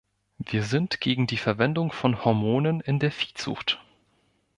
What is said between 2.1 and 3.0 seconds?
Hormonen in